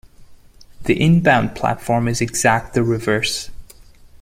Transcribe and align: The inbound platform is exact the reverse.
The 0.85 0.99
inbound 0.99 1.53
platform 1.53 2.07
is 2.07 2.21
exact 2.21 2.73
the 2.73 2.81
reverse. 2.81 3.51